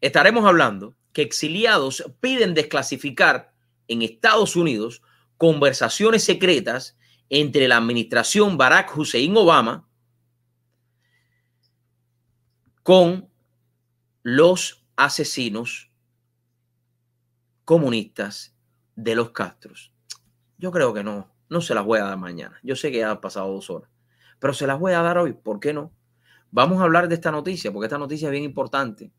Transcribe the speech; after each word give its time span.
estaremos 0.00 0.44
hablando 0.44 0.96
que 1.12 1.22
exiliados 1.22 2.04
piden 2.20 2.54
desclasificar 2.54 3.52
en 3.88 4.02
Estados 4.02 4.56
Unidos 4.56 5.02
conversaciones 5.36 6.24
secretas 6.24 6.96
entre 7.28 7.68
la 7.68 7.76
administración 7.76 8.56
Barack 8.56 8.96
Hussein 8.96 9.36
Obama 9.36 9.88
con 12.82 13.28
los 14.22 14.84
asesinos 14.96 15.90
comunistas 17.64 18.56
de 18.94 19.14
los 19.14 19.30
Castros. 19.30 19.92
Yo 20.58 20.70
creo 20.70 20.94
que 20.94 21.02
no, 21.02 21.34
no 21.48 21.60
se 21.60 21.74
las 21.74 21.84
voy 21.84 21.98
a 21.98 22.04
dar 22.04 22.16
mañana. 22.16 22.58
Yo 22.62 22.76
sé 22.76 22.90
que 22.90 22.98
ya 22.98 23.10
han 23.10 23.20
pasado 23.20 23.52
dos 23.52 23.70
horas, 23.70 23.90
pero 24.38 24.52
se 24.52 24.66
las 24.66 24.78
voy 24.78 24.92
a 24.92 25.02
dar 25.02 25.18
hoy. 25.18 25.32
¿Por 25.32 25.60
qué 25.60 25.72
no? 25.72 25.92
Vamos 26.50 26.80
a 26.80 26.84
hablar 26.84 27.08
de 27.08 27.16
esta 27.16 27.30
noticia, 27.30 27.72
porque 27.72 27.86
esta 27.86 27.98
noticia 27.98 28.26
es 28.28 28.32
bien 28.32 28.44
importante. 28.44 29.10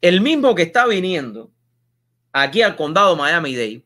El 0.00 0.22
mismo 0.22 0.54
que 0.54 0.62
está 0.62 0.86
viniendo 0.86 1.52
aquí 2.32 2.62
al 2.62 2.74
condado 2.74 3.16
Miami-Dade 3.16 3.84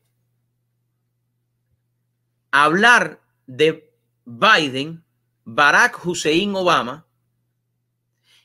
a 2.52 2.64
hablar 2.64 3.20
de 3.46 3.92
Biden, 4.24 5.04
Barack 5.44 6.06
Hussein 6.06 6.54
Obama, 6.54 7.04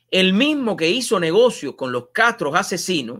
el 0.09 0.34
mismo 0.34 0.75
que 0.75 0.89
hizo 0.89 1.20
negocios 1.20 1.75
con 1.75 1.91
los 1.91 2.08
Castros 2.11 2.55
asesinos, 2.55 3.20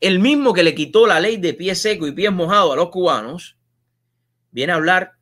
el 0.00 0.18
mismo 0.18 0.54
que 0.54 0.62
le 0.62 0.74
quitó 0.74 1.06
la 1.06 1.20
ley 1.20 1.36
de 1.36 1.52
pie 1.52 1.74
seco 1.74 2.06
y 2.06 2.12
pies 2.12 2.32
mojados 2.32 2.72
a 2.72 2.76
los 2.76 2.88
cubanos, 2.88 3.58
viene 4.50 4.72
a 4.72 4.76
hablar 4.76 5.18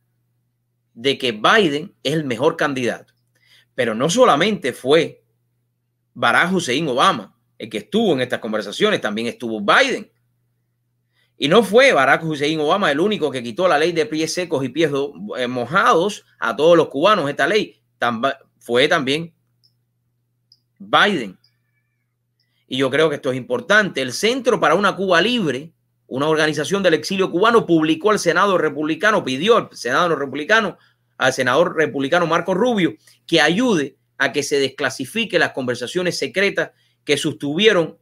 de 0.93 1.17
que 1.17 1.33
Biden 1.33 1.93
es 2.01 2.13
el 2.13 2.23
mejor 2.23 2.55
candidato. 2.55 3.13
Pero 3.75 3.93
no 3.93 4.09
solamente 4.09 4.71
fue 4.71 5.21
Barack 6.13 6.53
Hussein 6.53 6.87
Obama 6.87 7.35
el 7.59 7.69
que 7.69 7.79
estuvo 7.79 8.13
en 8.13 8.21
estas 8.21 8.39
conversaciones, 8.39 9.01
también 9.01 9.27
estuvo 9.27 9.61
Biden. 9.61 10.09
Y 11.37 11.47
no 11.47 11.61
fue 11.61 11.93
Barack 11.93 12.23
Hussein 12.23 12.59
Obama 12.59 12.91
el 12.91 12.99
único 12.99 13.29
que 13.29 13.43
quitó 13.43 13.67
la 13.67 13.77
ley 13.77 13.91
de 13.91 14.05
pies 14.05 14.33
secos 14.33 14.63
y 14.63 14.69
pies 14.69 14.91
eh, 15.37 15.47
mojados 15.47 16.25
a 16.39 16.55
todos 16.55 16.75
los 16.75 16.89
cubanos, 16.89 17.29
esta 17.29 17.47
ley. 17.47 17.81
Fue 18.59 18.87
también 18.87 19.33
Biden. 20.79 21.37
Y 22.67 22.77
yo 22.77 22.89
creo 22.89 23.09
que 23.09 23.15
esto 23.15 23.31
es 23.31 23.37
importante. 23.37 24.01
El 24.01 24.13
Centro 24.13 24.59
para 24.59 24.75
una 24.75 24.95
Cuba 24.95 25.21
Libre, 25.21 25.73
una 26.07 26.27
organización 26.27 26.81
del 26.81 26.93
exilio 26.93 27.29
cubano, 27.29 27.65
publicó 27.65 28.11
al 28.11 28.19
Senado 28.19 28.57
republicano, 28.57 29.23
pidió 29.23 29.57
al 29.57 29.69
Senado 29.71 30.15
republicano, 30.15 30.77
al 31.17 31.33
senador 31.33 31.75
republicano 31.75 32.25
Marco 32.25 32.53
Rubio, 32.53 32.95
que 33.27 33.41
ayude 33.41 33.97
a 34.17 34.31
que 34.31 34.43
se 34.43 34.59
desclasifique 34.59 35.39
las 35.39 35.51
conversaciones 35.51 36.17
secretas 36.17 36.71
que 37.03 37.17
sostuvieron 37.17 37.97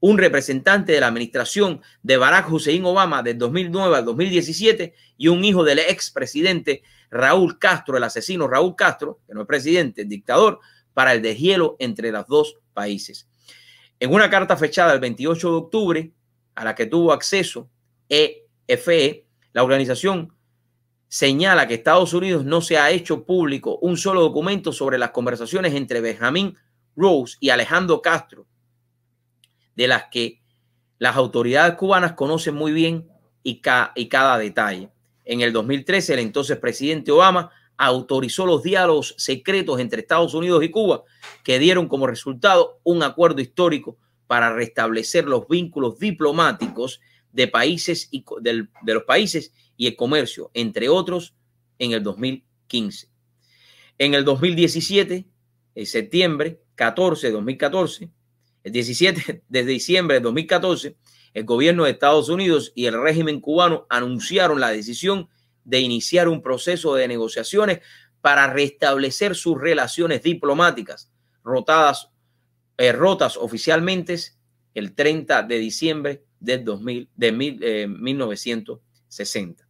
un 0.00 0.18
representante 0.18 0.92
de 0.92 1.00
la 1.00 1.06
administración 1.06 1.80
de 2.02 2.18
Barack 2.18 2.52
Hussein 2.52 2.84
Obama 2.84 3.22
del 3.22 3.38
2009 3.38 3.96
al 3.96 4.04
2017 4.04 4.94
y 5.16 5.28
un 5.28 5.42
hijo 5.44 5.64
del 5.64 5.78
expresidente 5.78 6.82
Raúl 7.10 7.58
Castro, 7.58 7.96
el 7.96 8.04
asesino 8.04 8.46
Raúl 8.46 8.76
Castro, 8.76 9.20
que 9.26 9.32
no 9.32 9.40
es 9.40 9.46
presidente, 9.46 10.02
es 10.02 10.08
dictador, 10.08 10.60
para 10.92 11.14
el 11.14 11.22
deshielo 11.22 11.76
entre 11.78 12.12
los 12.12 12.26
dos 12.26 12.58
países. 12.74 13.28
En 13.98 14.12
una 14.12 14.28
carta 14.28 14.56
fechada 14.56 14.92
el 14.92 15.00
28 15.00 15.48
de 15.48 15.56
octubre, 15.56 16.12
a 16.54 16.64
la 16.64 16.74
que 16.74 16.84
tuvo 16.84 17.12
acceso 17.12 17.70
EFE, 18.08 19.26
la 19.52 19.64
organización 19.64 20.34
señala 21.08 21.66
que 21.66 21.74
Estados 21.74 22.12
Unidos 22.12 22.44
no 22.44 22.60
se 22.60 22.76
ha 22.76 22.90
hecho 22.90 23.24
público 23.24 23.78
un 23.78 23.96
solo 23.96 24.20
documento 24.20 24.72
sobre 24.72 24.98
las 24.98 25.12
conversaciones 25.12 25.72
entre 25.74 26.00
Benjamín 26.00 26.56
Rose 26.96 27.36
y 27.40 27.50
Alejandro 27.50 28.00
Castro, 28.02 28.46
de 29.74 29.88
las 29.88 30.04
que 30.10 30.40
las 30.98 31.16
autoridades 31.16 31.74
cubanas 31.74 32.12
conocen 32.12 32.54
muy 32.54 32.72
bien 32.72 33.08
y, 33.42 33.60
y 33.94 34.08
cada 34.08 34.38
detalle. 34.38 34.90
En 35.24 35.40
el 35.40 35.52
2013, 35.52 36.14
el 36.14 36.18
entonces 36.20 36.58
presidente 36.58 37.10
Obama 37.12 37.50
autorizó 37.76 38.46
los 38.46 38.62
diálogos 38.62 39.14
secretos 39.18 39.80
entre 39.80 40.00
Estados 40.02 40.34
Unidos 40.34 40.62
y 40.62 40.70
Cuba, 40.70 41.02
que 41.42 41.58
dieron 41.58 41.88
como 41.88 42.06
resultado 42.06 42.80
un 42.84 43.02
acuerdo 43.02 43.40
histórico 43.40 43.98
para 44.26 44.54
restablecer 44.54 45.24
los 45.24 45.48
vínculos 45.48 45.98
diplomáticos 45.98 47.00
de 47.32 47.48
países 47.48 48.08
y 48.10 48.24
de 48.40 48.68
los 48.94 49.04
países 49.04 49.52
y 49.76 49.88
el 49.88 49.96
comercio, 49.96 50.50
entre 50.54 50.88
otros, 50.88 51.34
en 51.78 51.92
el 51.92 52.02
2015. 52.02 53.08
En 53.98 54.14
el 54.14 54.24
2017, 54.24 55.26
en 55.74 55.86
septiembre 55.86 56.63
14 56.74 57.28
de 57.28 57.32
2014, 57.32 58.10
el 58.64 58.72
17 58.72 59.42
de 59.48 59.64
diciembre 59.64 60.16
de 60.16 60.20
2014, 60.20 60.96
el 61.34 61.44
gobierno 61.44 61.84
de 61.84 61.90
Estados 61.90 62.28
Unidos 62.28 62.72
y 62.74 62.86
el 62.86 63.00
régimen 63.00 63.40
cubano 63.40 63.86
anunciaron 63.90 64.60
la 64.60 64.70
decisión 64.70 65.28
de 65.64 65.80
iniciar 65.80 66.28
un 66.28 66.42
proceso 66.42 66.94
de 66.94 67.08
negociaciones 67.08 67.80
para 68.20 68.52
restablecer 68.52 69.34
sus 69.34 69.60
relaciones 69.60 70.22
diplomáticas 70.22 71.10
rotadas, 71.42 72.10
eh, 72.78 72.92
rotas 72.92 73.36
oficialmente 73.36 74.16
el 74.74 74.94
30 74.94 75.42
de 75.42 75.58
diciembre 75.58 76.24
de, 76.40 76.58
2000, 76.58 77.10
de 77.14 77.86
1960. 77.88 79.62
Eh, 79.62 79.66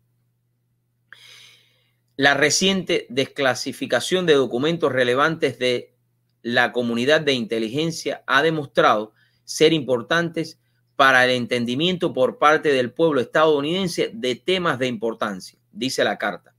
la 2.17 2.35
reciente 2.35 3.07
desclasificación 3.09 4.25
de 4.25 4.35
documentos 4.35 4.93
relevantes 4.93 5.59
de 5.59 5.94
la 6.45 6.71
comunidad 6.71 7.23
de 7.23 7.33
inteligencia 7.33 8.23
ha 8.29 8.41
demostrado 8.43 9.15
ser 9.43 9.73
importantes 9.73 10.61
para 10.95 11.25
el 11.25 11.33
entendimiento 11.33 12.13
por 12.13 12.39
parte 12.39 12.73
del 12.73 12.93
pueblo 12.93 13.21
estadounidense 13.21 14.13
de 14.15 14.37
temas 14.37 14.79
de 14.79 14.87
importancia 14.87 15.59
dice 15.75 16.05
la 16.05 16.19
carta. 16.19 16.55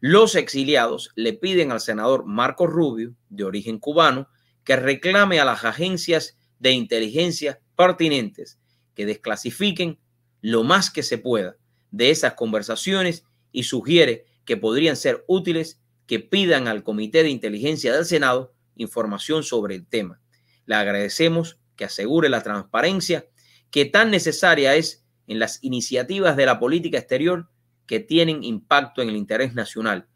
Los 0.00 0.34
exiliados 0.34 1.12
le 1.14 1.32
piden 1.32 1.72
al 1.72 1.80
senador 1.80 2.26
Marco 2.26 2.66
Rubio, 2.66 3.14
de 3.30 3.44
origen 3.44 3.78
cubano, 3.78 4.28
que 4.64 4.76
reclame 4.76 5.40
a 5.40 5.44
las 5.44 5.64
agencias 5.64 6.36
de 6.58 6.72
inteligencia 6.72 7.60
pertinentes 7.76 8.58
que 8.94 9.06
desclasifiquen 9.06 9.98
lo 10.40 10.64
más 10.64 10.90
que 10.90 11.02
se 11.02 11.18
pueda 11.18 11.56
de 11.90 12.10
esas 12.10 12.34
conversaciones 12.34 13.24
y 13.52 13.62
sugiere 13.62 14.26
que 14.44 14.56
podrían 14.56 14.96
ser 14.96 15.24
útiles 15.28 15.80
que 16.06 16.20
pidan 16.20 16.68
al 16.68 16.82
Comité 16.82 17.22
de 17.22 17.30
Inteligencia 17.30 17.94
del 17.94 18.04
Senado 18.04 18.52
información 18.76 19.42
sobre 19.42 19.74
el 19.74 19.86
tema. 19.86 20.20
Le 20.64 20.74
agradecemos 20.74 21.58
que 21.76 21.84
asegure 21.84 22.28
la 22.28 22.42
transparencia 22.42 23.26
que 23.70 23.84
tan 23.84 24.10
necesaria 24.10 24.74
es 24.74 25.04
en 25.26 25.38
las 25.38 25.62
iniciativas 25.62 26.36
de 26.36 26.46
la 26.46 26.58
política 26.58 26.98
exterior 26.98 27.50
que 27.86 28.00
tienen 28.00 28.44
impacto 28.44 29.02
en 29.02 29.08
el 29.08 29.16
interés 29.16 29.54
nacional. 29.54 30.08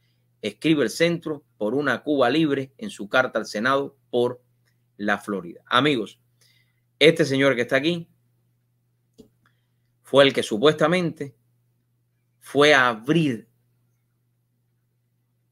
Escribe 0.43 0.83
el 0.83 0.91
Centro 0.91 1.45
por 1.59 1.75
una 1.75 2.03
Cuba 2.03 2.31
libre 2.31 2.73
en 2.79 2.91
su 2.91 3.09
carta 3.09 3.39
al 3.39 3.47
Senado 3.47 3.97
por 4.11 4.43
la 4.97 5.19
Florida. 5.19 5.63
Amigos, 5.67 6.21
este 6.99 7.25
señor 7.25 7.55
que 7.55 7.63
está 7.63 7.77
aquí 7.77 8.09
fue 10.03 10.25
el 10.25 10.33
que 10.33 10.43
supuestamente 10.43 11.35
fue 12.39 12.75
a 12.75 12.89
abrir 12.89 13.49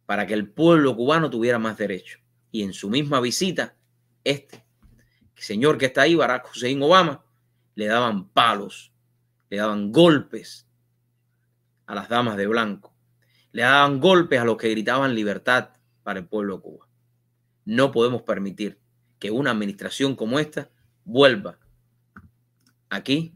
para 0.07 0.27
que 0.27 0.35
el 0.35 0.51
pueblo 0.51 0.97
cubano 0.97 1.29
tuviera 1.31 1.59
más 1.59 1.77
derecho. 1.77 2.19
Y 2.51 2.63
en 2.63 2.73
su 2.73 2.89
misma 2.91 3.21
visita, 3.21 3.77
este 4.25 4.65
señor 5.35 5.79
que 5.79 5.87
está 5.87 6.03
ahí, 6.03 6.15
Barack 6.15 6.51
Hussein 6.51 6.83
Obama, 6.83 7.25
le 7.75 7.87
daban 7.87 8.29
palos, 8.29 8.93
le 9.51 9.59
daban 9.59 9.93
golpes, 9.93 10.69
a 11.89 11.95
las 11.95 12.09
damas 12.09 12.37
de 12.37 12.47
blanco. 12.47 12.95
Le 13.51 13.63
daban 13.63 13.99
golpes 13.99 14.39
a 14.39 14.45
los 14.45 14.57
que 14.57 14.71
gritaban 14.71 15.15
libertad 15.15 15.71
para 16.05 16.21
el 16.21 16.27
pueblo 16.27 16.57
de 16.57 16.63
Cuba. 16.63 16.89
No 17.65 17.91
podemos 17.91 18.23
permitir 18.23 18.79
que 19.19 19.31
una 19.31 19.51
administración 19.51 20.15
como 20.15 20.39
esta 20.39 20.71
vuelva 21.05 21.59
aquí 22.91 23.33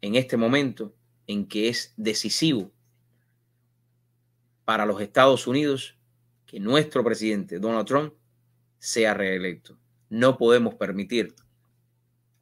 en 0.00 0.14
este 0.14 0.36
momento 0.36 0.94
en 1.26 1.46
que 1.46 1.68
es 1.68 1.92
decisivo 1.96 2.72
para 4.64 4.86
los 4.86 5.00
Estados 5.00 5.46
Unidos 5.46 5.96
que 6.46 6.60
nuestro 6.60 7.02
presidente 7.02 7.58
Donald 7.58 7.86
Trump 7.86 8.14
sea 8.78 9.14
reelecto. 9.14 9.78
No 10.08 10.36
podemos 10.36 10.74
permitir, 10.74 11.34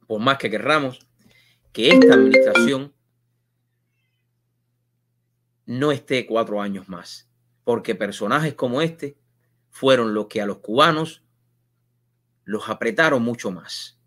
por 0.07 0.19
más 0.19 0.37
que 0.37 0.49
querramos, 0.49 1.07
que 1.71 1.89
esta 1.89 2.15
administración 2.15 2.93
no 5.65 5.91
esté 5.91 6.25
cuatro 6.25 6.61
años 6.61 6.89
más, 6.89 7.29
porque 7.63 7.95
personajes 7.95 8.55
como 8.55 8.81
este 8.81 9.17
fueron 9.69 10.13
los 10.13 10.27
que 10.27 10.41
a 10.41 10.45
los 10.45 10.57
cubanos 10.57 11.23
los 12.43 12.67
apretaron 12.67 13.23
mucho 13.23 13.51
más, 13.51 13.97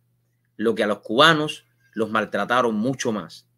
lo 0.57 0.75
que 0.75 0.85
a 0.85 0.87
los 0.87 0.99
cubanos 0.99 1.67
los 1.93 2.11
maltrataron 2.11 2.75
mucho 2.75 3.13
más, 3.13 3.49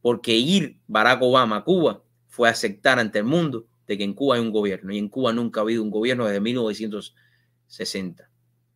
porque 0.00 0.34
ir 0.34 0.78
Barack 0.86 1.22
Obama 1.22 1.56
a 1.56 1.64
Cuba 1.64 2.04
fue 2.28 2.48
aceptar 2.48 3.00
ante 3.00 3.18
el 3.18 3.24
mundo 3.24 3.66
de 3.86 3.98
que 3.98 4.04
en 4.04 4.14
Cuba 4.14 4.36
hay 4.36 4.42
un 4.42 4.50
gobierno 4.50 4.92
y 4.92 4.98
en 4.98 5.08
Cuba 5.08 5.32
nunca 5.32 5.60
ha 5.60 5.62
habido 5.62 5.82
un 5.82 5.90
gobierno 5.90 6.26
desde 6.26 6.40
1960. 6.40 8.30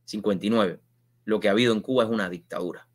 59. 0.04 0.80
Lo 1.24 1.40
que 1.40 1.48
ha 1.48 1.52
habido 1.52 1.72
en 1.72 1.80
Cuba 1.80 2.04
es 2.04 2.10
una 2.10 2.28
dictadura. 2.28 2.88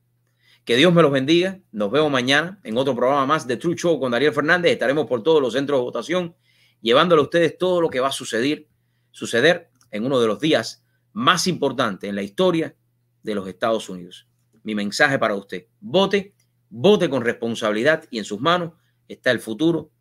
Que 0.66 0.76
Dios 0.76 0.94
me 0.94 1.02
los 1.02 1.12
bendiga. 1.12 1.60
Nos 1.72 1.92
vemos 1.92 2.12
mañana 2.12 2.60
en 2.64 2.78
otro 2.78 2.96
programa 2.96 3.26
más 3.26 3.48
de 3.48 3.58
True 3.58 3.76
Show 3.76 4.00
con 4.00 4.12
Daniel 4.12 4.34
Fernández. 4.34 4.74
Estaremos 4.74 5.06
por 5.06 5.24
todos 5.24 5.42
los 5.42 5.54
centros 5.54 5.80
de 5.80 5.84
votación 5.84 6.36
llevándole 6.82 7.22
a 7.22 7.24
ustedes 7.24 7.58
todo 7.58 7.82
lo 7.82 7.90
que 7.90 8.00
va 8.00 8.10
a 8.10 8.12
suceder, 8.12 8.68
suceder 9.12 9.70
en 9.92 10.06
uno 10.06 10.20
de 10.20 10.28
los 10.28 10.40
días 10.40 10.86
más 11.14 11.48
importantes 11.48 12.10
en 12.10 12.16
la 12.16 12.24
historia 12.24 12.76
de 13.24 13.36
los 13.36 13.48
Estados 13.48 13.90
Unidos. 13.90 14.28
Mi 14.64 14.76
mensaje 14.76 15.18
para 15.18 15.36
usted, 15.36 15.68
vote, 15.80 16.36
vote 16.70 17.10
con 17.10 17.24
responsabilidad 17.24 18.04
y 18.10 18.18
en 18.18 18.26
sus 18.26 18.42
manos 18.42 18.74
está 19.08 19.32
el 19.32 19.40
futuro 19.40 19.92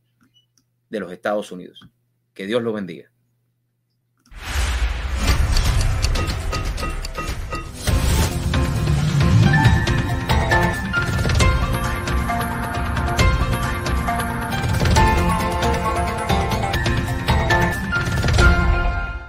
de 0.88 1.00
los 1.00 1.12
Estados 1.12 1.52
Unidos. 1.52 1.80
Que 2.34 2.46
Dios 2.46 2.62
los 2.62 2.74
bendiga. 2.74 3.13